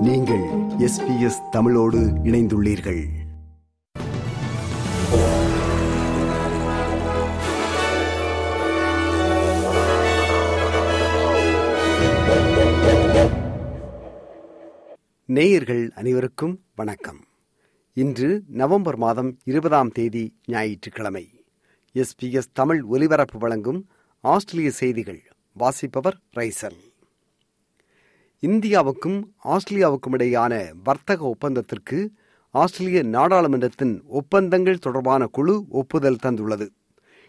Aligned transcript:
நீங்கள் 0.00 0.40
எஸ்பிஎஸ் 0.78 1.48
தமிழோடு 1.50 1.98
இணைந்துள்ளீர்கள். 1.98 3.04
நேயர்கள் 15.24 15.92
அனைவருக்கும் 15.94 16.64
வணக்கம். 16.74 17.24
இன்று 17.92 18.42
நவம்பர் 18.48 18.96
மாதம் 18.96 19.38
இருபதாம் 19.44 19.90
தேதி 19.90 20.36
ஞாயிற்றுக்கிழமை. 20.46 21.44
எஸ்பிஎஸ் 21.94 22.52
தமிழ் 22.52 22.80
ஒலிபரப்பு 22.82 23.38
வழங்கும் 23.38 23.88
ஆஸ்திரேலிய 24.20 24.70
செய்திகள் 24.70 25.22
வாசிப்பவர் 25.52 26.18
ரைசல் 26.36 26.88
இந்தியாவுக்கும் 28.42 29.16
ஆஸ்திரேலியாவுக்கும் 29.44 30.14
இடையான 30.16 30.52
வர்த்தக 30.84 31.20
ஒப்பந்தத்திற்கு 31.32 31.98
ஆஸ்திரேலிய 32.50 33.02
நாடாளுமன்றத்தின் 33.16 33.94
ஒப்பந்தங்கள் 34.08 34.78
தொடர்பான 34.78 35.26
குழு 35.26 35.64
ஒப்புதல் 35.68 36.22
தந்துள்ளது. 36.22 36.66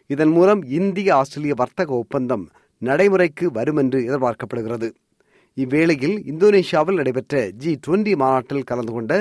இதன் 0.09 0.31
மூலம் 0.31 0.61
இந்திய 0.79 1.15
ஆஸ்திரேலிய 1.15 1.53
வர்த்தக 1.53 1.93
ஒப்பந்தம் 1.93 2.45
நடைமுறைக்கு 2.81 3.51
வரும் 3.51 3.77
என்று 3.77 3.99
எதிர்பார்க்கப்படுகிறது. 3.99 4.89
இவ்வேளையில் 5.57 6.17
இந்தோனேஷியாவில் 6.31 6.99
நடைபெற்ற 7.01 7.49
ஜி 7.51 7.79
டுவெண்டி 7.87 8.15
மாநாட்டில் 8.15 8.63
கலந்து 8.63 8.91
கொண்ட 8.91 9.13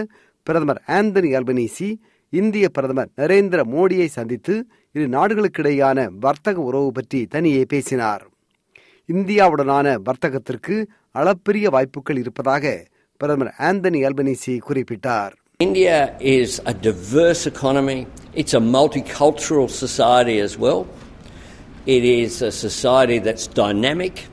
பிரதமர் 0.46 0.82
ஆந்தனி 0.86 1.30
அல்பனீசி 1.38 1.88
இந்திய 2.32 2.68
பிரதமர் 2.68 3.10
நரேந்திர 3.16 3.60
மோடியை 3.74 4.06
சந்தித்து 4.06 4.54
இரு 4.92 5.06
நாடுகளுக்கிடையான 5.08 6.08
வர்த்தக 6.20 6.58
உறவு 6.60 6.92
பற்றி 6.92 7.26
தனியே 7.26 7.64
பேசினார். 7.64 8.24
இந்தியாவுடனான 9.08 9.86
வர்த்தகத்திற்கு 10.08 10.74
அளப்பரிய 11.19 11.69
வாய்ப்புகள் 11.75 12.21
இருப்பதாக 12.23 12.75
பிரதமர் 13.21 13.51
ஆந்தனி 13.69 14.01
அல்பனீசி 14.09 14.55
குறிப்பிட்டார் 14.69 15.33
India 15.59 16.17
is 16.19 16.61
a 16.65 16.73
diverse 16.73 17.47
economy. 17.47 18.07
It's 18.33 18.53
a 18.53 18.59
multicultural 18.59 19.69
society 19.69 20.39
as 20.39 20.57
well. 20.57 20.85
It 21.85 22.03
is 22.03 22.41
a 22.41 22.51
society 22.51 23.19
that's 23.19 23.47
dynamic. 23.47 24.27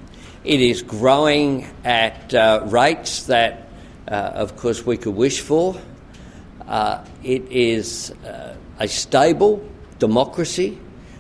It 0.44 0.60
is 0.60 0.82
growing 0.82 1.68
at 1.84 2.34
uh, 2.34 2.66
rates 2.66 3.26
that, 3.26 3.68
uh, 4.08 4.44
of 4.44 4.56
course, 4.56 4.84
we 4.84 4.96
could 4.96 5.14
wish 5.14 5.40
for. 5.40 5.76
Uh, 6.66 7.04
it 7.22 7.42
is 7.52 8.10
uh, 8.10 8.56
a 8.80 8.88
stable 8.88 9.64
democracy, 10.00 10.76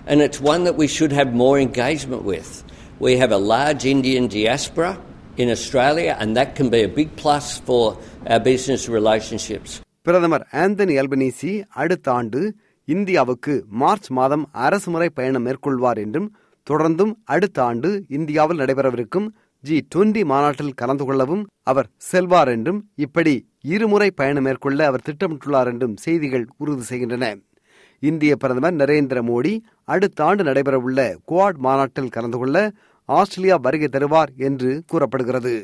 and 0.06 0.20
it's 0.20 0.40
one 0.40 0.64
that 0.64 0.76
we 0.76 0.88
should 0.88 1.12
have 1.12 1.32
more 1.32 1.60
engagement 1.60 2.24
with. 2.24 2.64
We 2.98 3.18
have 3.18 3.30
a 3.30 3.38
large 3.38 3.84
Indian 3.84 4.26
diaspora 4.26 4.92
in 4.94 5.05
Australia, 5.39 6.17
and 6.19 6.35
that 6.35 6.55
can 6.55 6.69
be 6.69 6.81
a 6.81 6.87
big 6.89 7.15
plus 7.15 7.59
for 7.59 7.83
our 8.27 8.39
business 8.41 8.87
relationships. 8.89 9.71
பிரதமர் 10.01 10.43
Anthony 10.57 10.93
Albanese 11.01 11.51
அடுத்த 11.75 12.07
ஆண்டு 12.11 12.41
இந்தியாவுக்கு 12.87 13.53
March 13.79 14.07
மாதம் 14.09 14.45
அரசுமுறை 14.65 15.09
பயணம் 15.09 15.45
மேற்கொள்வார் 15.47 15.99
என்றும் 16.03 16.27
தொடர்ந்தும் 16.67 17.13
அடுத்த 17.33 17.57
ஆண்டு 17.63 17.89
இந்தியாவில் 18.09 18.61
நடைபெறவிருக்கும் 18.61 19.27
ஜி 19.63 19.77
டுவெண்டி 19.95 20.21
மாநாட்டில் 20.25 20.75
கலந்து 20.75 21.05
கொள்ளவும் 21.05 21.43
அவர் 21.63 21.89
செல்வார் 22.11 22.51
என்றும் 22.55 22.79
இப்படி 23.05 23.33
இருமுறை 23.71 24.09
பயணம் 24.13 24.47
மேற்கொள்ள 24.47 24.79
அவர் 24.85 25.05
திட்டமிட்டுள்ளார் 25.05 25.71
என்றும் 25.73 25.97
செய்திகள் 26.05 26.47
உறுதி 26.57 26.85
செய்கின்றன 26.91 27.27
இந்திய 28.03 28.33
பிரதமர் 28.35 28.79
நரேந்திர 28.81 29.19
மோடி 29.29 29.53
அடுத்த 29.87 30.25
ஆண்டு 30.25 30.43
நடைபெறவுள்ள 30.43 30.99
குவாட் 31.31 31.59
மாநாட்டில் 31.65 32.13
கலந்து 32.15 32.39
கொள்ள 32.39 32.57
ஆஸ்திரேலியா 33.09 33.55
வருகை 33.65 33.87
தருவார் 33.91 34.31
என்று 34.37 34.83
கூறப்படுகிறது. 34.87 35.55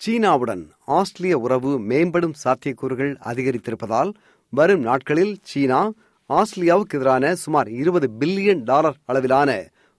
சீனாவுடன் 0.00 0.62
ஆஸ்திரேலிய 0.96 1.38
உறவு 1.38 1.72
மேம்படும் 1.90 2.34
சாத்தியக்கூறுகள் 2.44 3.12
அதிகரித்திருப்பதால் 3.24 4.10
வரும் 4.52 4.80
நாட்களில் 4.80 5.34
சீனா 5.42 5.92
ஆஸ்திரேலியாவுக்கு 6.30 6.96
எதிரான 6.98 7.34
சுமார் 7.34 7.68
இருபது 7.68 8.10
பில்லியன் 8.20 8.62
டாலர் 8.64 8.98
அளவிலான 9.04 9.50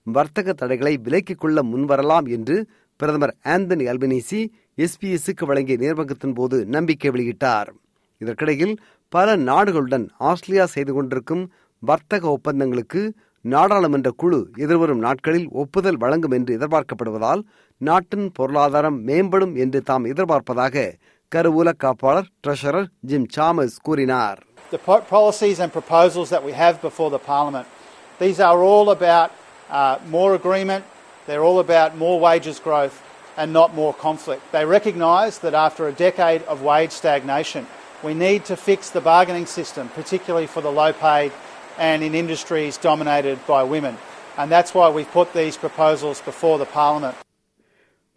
வர்த்தக 0.04 0.54
தடைகளை 0.54 0.94
விலக்கிக் 1.04 1.40
கொள்ள 1.40 1.64
முன்வரலாம் 1.64 2.28
என்று 2.30 2.68
பிரதமர் 3.00 3.36
ஆந்தனி 3.44 3.86
அல்பனீசி 3.92 4.42
எஸ்பிஎஸ்க்கு 4.78 5.46
வழங்கிய 5.46 5.78
நேர்முகத்தின் 5.78 6.36
போது 6.36 6.66
நம்பிக்கை 6.66 7.12
வெளியிட்டார். 7.12 7.70
இதற்கிடையில் 8.18 8.76
பல 9.10 9.38
நாடுகளுடன் 9.38 10.06
ஆஸ்திரேலியா 10.18 10.66
செய்து 10.66 10.94
கொண்டிருக்கும் 10.94 11.52
வர்த்தக 11.84 12.38
ஒப்பந்தங்களுக்கு 12.38 13.02
நாடாளுமன்ற 13.54 14.10
குழு 14.22 14.38
எதிர்வரும் 14.64 15.02
நாட்களில் 15.06 15.48
ஒப்புதல் 15.62 16.00
வழங்கும் 16.04 16.34
என்று 16.38 16.52
எதிர்பார்க்கப்படுவதால் 16.58 17.42
நாட்டின் 17.82 18.28
பொருளாதாரம் 18.38 18.98
மேம்படும் 19.10 19.54
என்று 19.64 19.80
தாம் 19.90 20.06
எதிர்பார்ப்பதாக 20.12 20.86
கருவூல 21.32 21.70
காப்பாளர் 21.84 22.30
ட்ரெஷரர் 22.46 22.90
ஜிம் 23.12 23.30
சாமஸ் 23.38 23.78
கூறினார் 23.88 24.42
the 24.72 24.80
policies 25.10 25.58
and 25.64 25.72
proposals 25.72 26.30
that 26.34 26.44
we 26.48 26.54
have 26.54 26.76
before 26.82 27.10
the 27.10 27.22
Parliament. 27.34 27.68
These 28.20 28.40
are 28.48 28.60
all 28.70 28.88
about 28.90 29.30
uh, 29.70 29.96
more 30.10 30.32
agreement, 30.36 30.84
they're 31.28 31.46
all 31.50 31.60
about 31.60 31.90
more 31.98 32.18
wages 32.20 32.58
growth 32.60 32.98
and 33.40 33.48
not 33.60 33.70
more 33.82 33.94
conflict. 34.08 34.44
They 34.56 34.66
recognise 34.78 35.36
that 35.40 35.56
after 35.68 35.84
a 35.86 35.96
decade 36.08 36.44
of 36.54 36.58
wage 36.72 36.94
stagnation, 36.94 37.64
we 38.04 38.14
need 38.26 38.42
to 38.46 38.56
fix 38.60 38.90
the 38.90 39.04
bargaining 39.04 39.48
system, 39.60 39.86
particularly 39.94 40.48
for 40.48 40.62
the 40.62 40.74
low 40.74 40.92
paid 41.08 41.32
and 41.80 42.02
in 42.02 42.16
industries 42.16 42.78
dominated 42.80 43.40
by 43.46 43.64
women. 43.66 43.96
And 44.38 44.52
that's 44.52 44.74
why 44.74 44.90
we've 44.90 45.12
put 45.12 45.34
these 45.34 45.58
proposals 45.58 46.22
before 46.22 46.58
the 46.58 46.70
Parliament. 46.74 47.16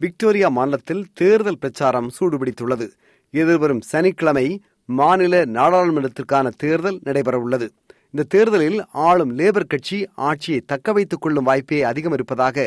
Victoria 0.00 0.48
மாநிலத்தில் 0.50 1.04
தேர்தல் 1.14 1.58
பிரச்சாரம் 1.58 2.08
சூடுபிடித்துள்ளது 2.16 2.86
எதிர்வரும் 3.34 3.82
சனிக்கிழமை 3.88 4.44
மாநில 4.88 5.40
நாடாளுமன்றத்திற்கான 5.54 6.52
தேர்தல் 6.56 6.98
நடைபெறவுள்ளது 7.04 7.66
இந்த 8.14 8.26
தேர்தலில் 8.28 8.78
ஆளும் 9.06 9.32
லேபர் 9.38 9.66
கட்சி 9.66 9.98
ஆட்சியை 10.28 10.60
தக்க 10.66 10.92
வைத்துக் 10.92 11.22
கொள்ளும் 11.24 11.48
வாய்ப்பே 11.48 11.80
அதிகம் 11.82 12.14
இருப்பதாக 12.16 12.66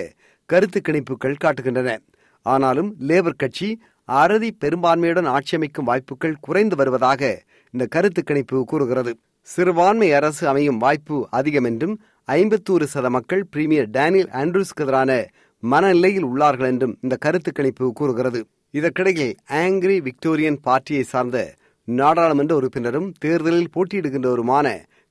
கருத்து 0.49 0.79
கணிப்புகள் 0.81 1.41
காட்டுகின்றன 1.43 1.91
ஆனாலும் 2.45 2.91
லேபர் 3.09 3.39
கட்சி 3.43 3.69
அறுதி 4.09 4.49
பெரும்பான்மையுடன் 4.63 5.29
ஆட்சி 5.33 5.55
அமைக்கும் 5.57 5.89
வாய்ப்புகள் 5.89 6.39
குறைந்து 6.39 6.75
வருவதாக 6.75 7.21
இந்த 7.73 7.85
கருத்து 7.87 8.21
கணிப்பு 8.23 8.63
கூறுகிறது 8.71 9.13
சிறுபான்மை 9.47 10.07
அரசு 10.13 10.43
அமையும் 10.47 10.77
வாய்ப்பு 10.77 11.15
அதிகம் 11.29 11.63
என்றும் 11.63 11.95
ஐம்பத்தோரு 12.27 12.85
சத 12.93 13.07
மக்கள் 13.09 13.41
பிரீமியர் 13.45 13.89
டேனியல் 13.89 14.29
ஆண்ட்ரூஸ்க்கு 14.41 14.83
எதிரான 14.85 15.11
மனநிலையில் 15.63 16.27
உள்ளார்கள் 16.29 16.69
என்றும் 16.71 16.93
இந்த 17.01 17.15
கருத்து 17.15 17.51
கணிப்பு 17.51 17.87
கூறுகிறது. 17.93 18.39
இதற்கிடையில் 18.71 19.33
ஆங்கிரி 19.61 19.97
விக்டோரியன் 20.07 20.59
பார்ட்டியை 20.61 21.03
சார்ந்த 21.03 21.37
நாடாளுமன்ற 21.87 22.53
உறுப்பினரும் 22.55 23.09
தேர்தலில் 23.19 23.73
போட்டியிடுகின்றவருமான 23.75 24.67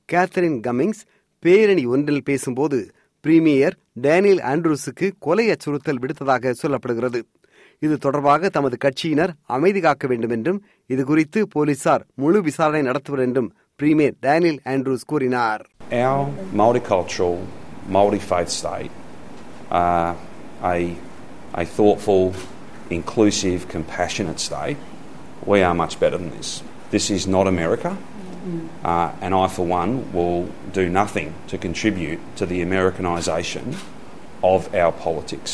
கேத்தரின் 0.09 0.59
கம்மிங்ஸ் 0.67 1.03
பேரணி 1.45 1.85
ஒன்றில் 1.87 2.27
பேசும்போது 2.29 2.79
பிரீமியர் 3.25 3.77
டேனியல் 4.07 4.43
ஆண்ட்ரூஸுக்கு 4.53 5.07
கொலை 5.19 5.47
அச்சுறுத்தல் 5.51 6.01
விடுத்ததாக 6.03 6.55
சொல்லப்படுகிறது. 6.63 7.21
இது 7.83 7.95
தொடர்பாக 7.97 8.49
தமது 8.49 8.77
கட்சியினர் 8.85 9.33
அமைதி 9.57 9.81
காக்க 9.81 10.07
வேண்டும் 10.07 10.31
என்றும் 10.31 10.59
இது 10.87 11.03
குறித்து 11.05 11.41
போலீசார் 11.49 12.03
முழு 12.15 12.39
விசாரணை 12.43 12.83
நடத்துவர் 12.83 13.23
என்றும் 13.27 13.49
பிரீமியர் 13.80 14.16
டேனியல் 14.22 14.62
ஆண்ட்ரூஸ் 14.74 15.06
கூறினார் 15.06 15.64
Our 16.02 16.22
multicultural, 16.54 17.36
multi-faith 17.90 18.52
state, 18.52 18.94
uh, 19.72 20.12
a, 20.66 20.78
a 21.54 21.66
thoughtful, 21.68 22.24
inclusive, 22.90 23.68
compassionate 23.68 24.40
state, 24.40 24.80
we 25.46 25.62
are 25.62 25.76
much 25.76 26.00
better 26.00 26.18
than 26.18 26.32
this. 26.32 26.50
This 26.92 27.10
is 27.10 27.28
not 27.28 27.48
America, 27.48 27.92
uh, 28.84 29.24
and 29.24 29.34
I, 29.36 29.48
for 29.48 29.66
one, 29.74 29.92
will 30.12 30.42
do 30.74 30.90
nothing 30.92 31.30
to 31.48 31.58
contribute 31.58 32.22
to 32.38 32.46
the 32.46 32.62
Americanisation 32.62 33.66
of 34.44 34.62
our 34.76 34.94
politics. 35.06 35.54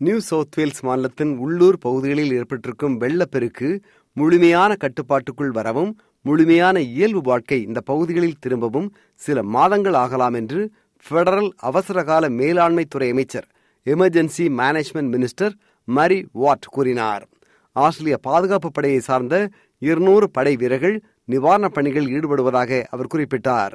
New 0.00 0.16
South 0.20 0.56
Wales 0.58 0.82
மாநிலத்தின் 0.82 1.34
உள்ளூர் 1.44 1.78
பகுதிகளில் 1.78 2.34
ஏற்பட்டிருக்கும் 2.38 2.96
வெள்ளப்பெருக்கு 2.96 3.68
முழுமையான 4.16 4.70
கட்டுப்பாட்டுக்குள் 4.76 5.50
வரவும் 5.50 5.92
முழுமையான 6.23 6.81
இயல்பு 6.81 7.21
வாழ்க்கை 7.21 7.61
இந்த 7.61 7.81
பகுதிகளில் 7.81 8.39
திரும்பவும் 8.39 8.93
சில 9.15 9.43
மாதங்கள் 9.43 9.93
ஆகலாம் 9.93 10.33
என்று 10.33 10.71
பெடரல் 11.09 11.49
அவசரகால 11.57 12.29
மேலாண்மை 12.29 12.85
துறை 12.85 13.09
அமைச்சர் 13.09 13.47
emergency 13.85 14.49
management 14.57 15.13
minister 15.13 15.51
Murray 15.83 16.27
Watt 16.31 16.65
கூறினார். 16.69 17.27
ஆஸ்திரேலிய 17.71 18.17
பாதுகாப்பு 18.17 18.71
படையை 18.71 18.99
சார்ந்த 18.99 19.49
இருநூறு 19.79 20.29
படை 20.29 20.55
வீரர்கள் 20.55 21.03
நிவாரணப் 21.31 21.73
பணிகளில் 21.73 22.13
ஈடுபடுவதாக 22.13 22.83
அவர் 22.83 23.07
குறிப்பிட்டார். 23.13 23.71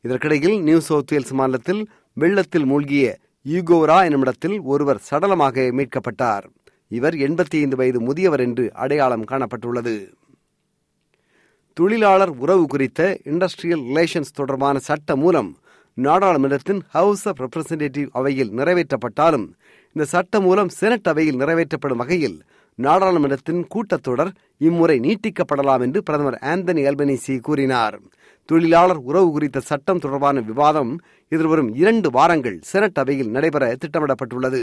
இதற்கிடையில் 0.00 0.62
நியூ 0.62 0.80
சவுத் 0.80 1.12
வேல்ஸ் 1.12 1.32
மாநிலத்தில் 1.32 1.88
வெள்ளத்தில் 2.12 2.64
மூழ்கிய 2.64 3.18
ஈகோரா 3.48 4.04
என்னுமிடத்தில் 4.04 4.60
ஒருவர் 4.60 5.02
சடலமாக 5.10 5.72
மீட்கப்பட்டார். 5.72 6.44
இவர் 6.88 7.14
எண்பத்தி 7.14 7.60
ஐந்து 7.60 7.76
வயது 7.76 8.00
முதியவர் 8.00 8.40
என்று 8.40 8.70
அடையாளம் 8.74 9.24
காணப்பட்டுள்ளது. 9.24 10.12
தொழிலாளர் 11.76 12.30
உறவு 12.30 12.66
குறித்த 12.66 13.00
இண்டஸ்ட்ரியல் 13.24 13.82
ரிலேஷன்ஸ் 13.88 14.30
தொடர்பான 14.32 14.78
சட்ட 14.78 15.16
மூலம் 15.16 15.48
நாடாளுமன்றத்தின் 15.96 16.80
ஹவுஸ் 16.88 17.24
ஆஃப் 17.28 17.40
ரெப்ரசன்டேட்டிவ் 17.42 18.06
அவையில் 18.12 18.50
நிறைவேற்றப்பட்டாலும் 18.50 19.44
இந்த 19.92 20.04
சட்ட 20.04 20.40
மூலம் 20.40 20.68
செனட் 20.68 21.08
அவையில் 21.08 21.36
நிறைவேற்றப்படும் 21.36 22.00
வகையில் 22.02 22.38
நாடாளுமன்றத்தின் 22.78 23.60
கூட்டத்தொடர் 23.74 24.30
இம்முறை 24.58 24.96
நீட்டிக்கப்படலாம் 25.00 25.80
என்று 25.80 26.02
பிரதமர் 26.02 26.38
ஆந்தனி 26.42 26.84
அல்பனிசி 26.90 27.40
கூறினார். 27.40 27.98
தொழிலாளர் 28.48 29.02
உறவு 29.10 29.30
குறித்த 29.30 29.60
சட்டம் 29.60 29.98
தொடர்பான 29.98 30.40
விவாதம் 30.40 30.94
எதிர்வரும் 31.28 31.74
இரண்டு 31.74 32.10
வாரங்கள் 32.10 32.58
செனட் 32.62 33.00
அவையில் 33.02 33.30
நடைபெற 33.30 33.76
திட்டமிடப்பட்டுள்ளது. 33.82 34.62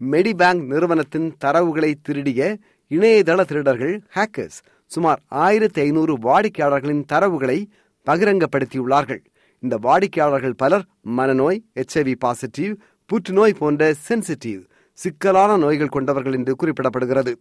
மெடிபேங்க் 0.00 0.64
நிறுவனத்தின் 0.66 1.30
தரவுகளை 1.44 1.92
திருடிய 2.02 2.56
இணையதள 2.90 3.44
திருடர்கள் 3.44 3.96
ஹேக்கர்ஸ் 4.14 4.60
சுமார் 4.90 5.20
ஆயிரத்தி 5.28 5.80
ஐநூறு 5.80 6.12
வாடிக்கையாளர்களின் 6.18 7.02
தரவுகளை 7.12 7.58
பகிரங்கப்படுத்தியுள்ளார்கள். 8.06 9.20
இந்த 9.62 9.76
வாடிக்கையாளர்கள் 9.76 10.54
பலர் 10.54 10.84
மனநோய் 11.16 11.58
எச்ஐவி 11.74 12.14
பாசிட்டிவ் 12.18 12.72
புற்றுநோய் 13.06 13.58
போன்ற 13.58 13.94
சென்சிட்டிவ் 14.08 14.62
சிக்கலான 14.98 15.56
நோய்கள் 15.56 15.94
கொண்டவர்கள் 15.96 16.32
என்று 16.32 16.54
குறிப்பிடப்படுகிறது. 16.62 17.32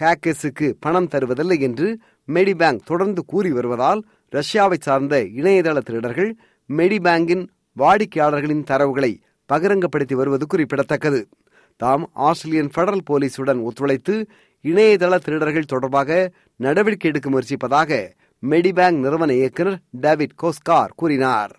ஹேக்கர்ஸுக்கு 0.00 0.68
பணம் 0.80 1.08
தருவதில்லை 1.08 1.60
என்று 1.60 1.98
மெடிபேங்க் 2.28 2.86
தொடர்ந்து 2.86 3.24
கூறி 3.24 3.52
வருவதால் 3.52 4.02
ரஷ்யாவை 4.32 4.78
சார்ந்த 4.80 5.16
இணையதள 5.40 5.78
திருடர்கள் 5.78 6.36
மெடிபேங்கின் 6.68 7.44
வாடிக்கையாளர்களின் 7.76 8.64
தரவுகளை 8.70 9.12
பகிரங்கப்படுத்தி 9.48 10.14
வருவது 10.14 10.46
குறிப்பிடத்தக்கது. 10.46 11.28
தாம் 11.76 12.10
ஆஸ்திரேலியன் 12.12 12.70
பெடரல் 12.76 13.06
போலீசுடன் 13.10 13.60
ஒத்துழைத்து 13.62 14.26
இணையதள 14.64 15.14
திருடர்கள் 15.24 15.70
தொடர்பாக 15.72 16.10
நடவடிக்கை 16.60 17.08
எடுக்க 17.10 17.28
முயற்சிப்பதாக 17.30 17.90
மெடிபேங்க் 18.42 19.02
நிறுவன 19.04 19.32
இயக்குநர் 19.34 19.78
டேவிட் 20.04 20.36
கோஸ்கார் 20.42 20.94
கூறினார். 20.96 21.54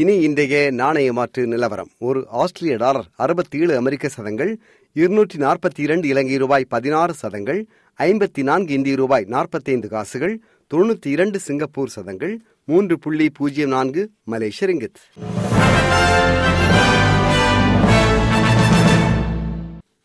இனி 0.00 0.14
இன்றைய 0.26 0.56
நாணய 0.70 1.12
மாற்று 1.12 1.42
நிலவரம். 1.46 1.90
ஒரு 2.08 2.20
ஆஸ்திரேலிய 2.42 2.76
டாலர் 2.76 3.08
அறுபத்தி 3.24 3.58
ஏழு 3.58 3.72
அமெரிக்க 3.76 4.08
சதங்கள் 4.08 4.52
இருநூற்றி 4.96 5.38
நாற்பத்தி 5.38 5.80
இரண்டு 5.86 6.06
இலங்கை 6.08 6.36
ரூபாய் 6.36 6.66
பதினாறு 6.68 7.14
சதங்கள் 7.22 7.60
ஐம்பத்தி 7.98 8.42
நான்கு 8.42 8.72
இந்திய 8.74 8.96
ரூபாய் 8.96 9.26
நாற்பத்தைந்து 9.34 9.88
காசுகள் 9.88 10.34
தொண்ணூற்றி 10.70 11.06
இரண்டு 11.06 11.38
சிங்கப்பூர் 11.46 11.94
சதங்கள் 11.96 12.34
மூன்று 12.64 12.96
புள்ளி 12.98 13.28
பூஜ்ஜியம் 13.38 13.74
நான்கு 13.76 14.04
மலேசிய 14.24 14.68
ரிங்கித் 14.70 15.00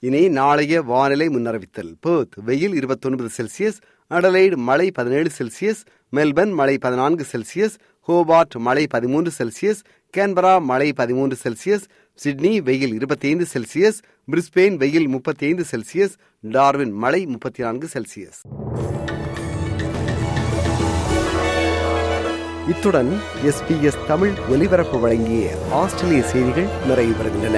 இனி 0.05 0.29
நாளைய 0.29 0.81
வானிலை 0.81 1.27
முன்னறிவித்தல். 1.27 1.91
பேர்த் 2.07 2.35
வெயில் 2.45 2.75
இருபத்தொன்பது 2.75 3.29
செல்சியஸ் 3.37 3.77
அடலைடு 4.09 4.55
மழை 4.55 4.91
பதினேழு 4.91 5.29
செல்சியஸ் 5.37 5.81
மெல்பர்ன் 6.15 6.53
மழை 6.53 6.77
பதினான்கு 6.77 7.25
செல்சியஸ் 7.31 7.75
ஹோபார்ட் 8.07 8.55
மழை 8.57 8.87
பதிமூன்று 8.87 9.31
செல்சியஸ் 9.37 9.81
கேன்பரா 10.17 10.61
மழை 10.61 10.93
பதிமூன்று 10.93 11.37
செல்சியஸ் 11.43 11.85
சிட்னி 12.13 12.61
வெயில் 12.61 12.93
இருபத்தைந்து 12.93 13.45
செல்சியஸ் 13.53 13.99
பிரிஸ்பெயின் 14.31 14.75
வெயில் 14.75 15.07
முப்பத்தி 15.07 15.45
ஐந்து 15.45 15.65
செல்சியஸ் 15.71 16.15
டார்வின் 16.41 16.91
மழை 16.91 17.25
முப்பத்தி 17.25 17.63
நான்கு 17.63 17.89
செல்சியஸ். 17.93 18.39
இத்துடன் 22.69 23.11
எஸ்பிஎஸ் 23.45 24.05
தமிழ் 24.07 24.33
ஒலிபரப்பு 24.49 24.99
வழங்கிய 24.99 25.55
ஆஸ்திரேலிய 25.71 26.23
செய்திகள் 26.23 26.69
நிறைவு 26.87 27.13
பெறுகின்றன 27.13 27.57